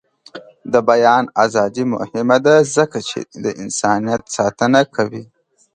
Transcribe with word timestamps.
د 0.73 0.75
بیان 0.89 1.23
ازادي 1.45 1.83
مهمه 1.93 2.37
ده 2.45 2.55
ځکه 2.75 2.97
چې 3.09 3.19
د 3.43 3.45
انسانیت 3.61 4.23
ساتنه 4.37 4.81
کوي. 4.95 5.23